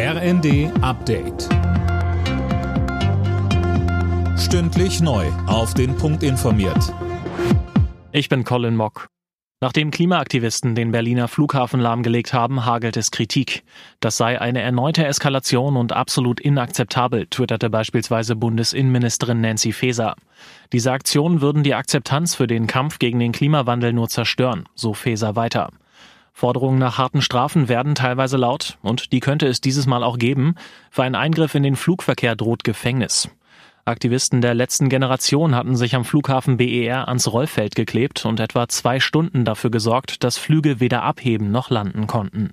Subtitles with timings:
[0.00, 1.48] RND Update.
[4.38, 5.26] Stündlich neu.
[5.48, 6.94] Auf den Punkt informiert.
[8.12, 9.08] Ich bin Colin Mock.
[9.60, 13.64] Nachdem Klimaaktivisten den Berliner Flughafen lahmgelegt haben, hagelt es Kritik.
[13.98, 20.14] Das sei eine erneute Eskalation und absolut inakzeptabel, twitterte beispielsweise Bundesinnenministerin Nancy Faeser.
[20.72, 25.34] Diese Aktionen würden die Akzeptanz für den Kampf gegen den Klimawandel nur zerstören, so Faeser
[25.34, 25.70] weiter.
[26.38, 30.54] Forderungen nach harten Strafen werden teilweise laut und die könnte es dieses Mal auch geben.
[30.88, 33.28] Für einen Eingriff in den Flugverkehr droht Gefängnis.
[33.84, 39.00] Aktivisten der letzten Generation hatten sich am Flughafen BER ans Rollfeld geklebt und etwa zwei
[39.00, 42.52] Stunden dafür gesorgt, dass Flüge weder abheben noch landen konnten.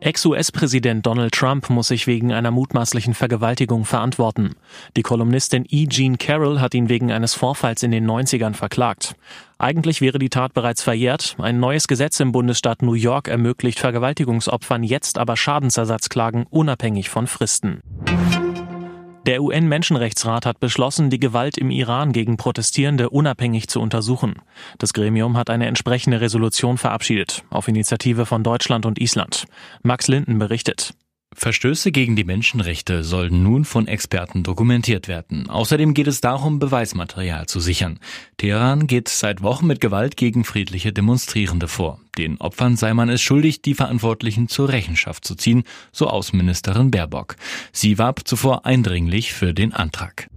[0.00, 4.54] Ex-US-Präsident Donald Trump muss sich wegen einer mutmaßlichen Vergewaltigung verantworten.
[4.96, 5.86] Die Kolumnistin E.
[5.86, 9.16] Jean Carroll hat ihn wegen eines Vorfalls in den 90ern verklagt.
[9.58, 11.36] Eigentlich wäre die Tat bereits verjährt.
[11.38, 17.80] Ein neues Gesetz im Bundesstaat New York ermöglicht Vergewaltigungsopfern jetzt aber Schadensersatzklagen unabhängig von Fristen.
[19.26, 24.36] Der UN-Menschenrechtsrat hat beschlossen, die Gewalt im Iran gegen Protestierende unabhängig zu untersuchen.
[24.78, 29.46] Das Gremium hat eine entsprechende Resolution verabschiedet, auf Initiative von Deutschland und Island.
[29.82, 30.94] Max Linden berichtet.
[31.38, 35.50] Verstöße gegen die Menschenrechte sollen nun von Experten dokumentiert werden.
[35.50, 38.00] Außerdem geht es darum, Beweismaterial zu sichern.
[38.38, 42.00] Teheran geht seit Wochen mit Gewalt gegen friedliche Demonstrierende vor.
[42.16, 47.36] Den Opfern sei man es schuldig, die Verantwortlichen zur Rechenschaft zu ziehen, so Außenministerin Baerbock.
[47.70, 50.28] Sie warb zuvor eindringlich für den Antrag.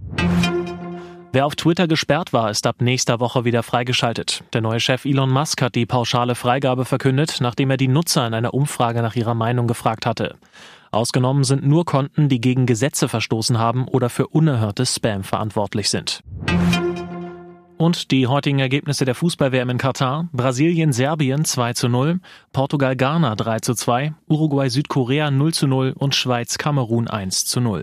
[1.32, 4.42] Wer auf Twitter gesperrt war, ist ab nächster Woche wieder freigeschaltet.
[4.52, 8.34] Der neue Chef Elon Musk hat die pauschale Freigabe verkündet, nachdem er die Nutzer in
[8.34, 10.34] einer Umfrage nach ihrer Meinung gefragt hatte.
[10.90, 16.20] Ausgenommen sind nur Konten, die gegen Gesetze verstoßen haben oder für unerhörtes Spam verantwortlich sind.
[17.76, 20.28] Und die heutigen Ergebnisse der Fußball-WM in Katar.
[20.32, 22.18] Brasilien, Serbien 2 zu 0,
[22.52, 27.60] Portugal, Ghana 3 zu 2, Uruguay, Südkorea 0 zu 0 und Schweiz, Kamerun 1 zu
[27.60, 27.82] 0.